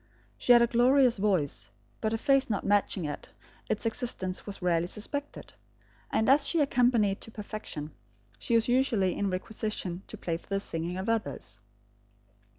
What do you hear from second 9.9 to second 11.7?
to play for the singing of others.